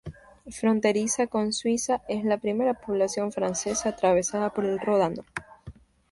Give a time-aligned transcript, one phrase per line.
[0.49, 5.23] Fronteriza con Suiza, es la primera población francesa atravesada por el Ródano.